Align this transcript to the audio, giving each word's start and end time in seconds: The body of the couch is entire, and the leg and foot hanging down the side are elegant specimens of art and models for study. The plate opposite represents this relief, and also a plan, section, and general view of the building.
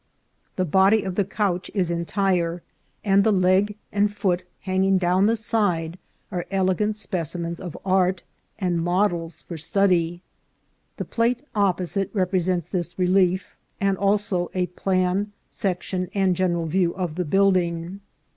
The 0.55 0.65
body 0.65 1.03
of 1.03 1.13
the 1.13 1.23
couch 1.23 1.69
is 1.75 1.91
entire, 1.91 2.63
and 3.05 3.23
the 3.23 3.31
leg 3.31 3.77
and 3.93 4.11
foot 4.11 4.43
hanging 4.61 4.97
down 4.97 5.27
the 5.27 5.35
side 5.35 5.99
are 6.31 6.47
elegant 6.49 6.97
specimens 6.97 7.59
of 7.59 7.77
art 7.85 8.23
and 8.57 8.83
models 8.83 9.43
for 9.43 9.59
study. 9.59 10.23
The 10.97 11.05
plate 11.05 11.41
opposite 11.53 12.09
represents 12.15 12.67
this 12.67 12.97
relief, 12.97 13.55
and 13.79 13.95
also 13.95 14.49
a 14.55 14.65
plan, 14.65 15.33
section, 15.51 16.09
and 16.15 16.35
general 16.35 16.65
view 16.65 16.95
of 16.95 17.13
the 17.13 17.23
building. 17.23 17.99